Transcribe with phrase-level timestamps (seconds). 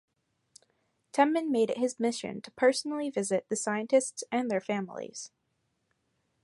[1.13, 5.29] Temin made it his mission to personally visit the scientists and their families.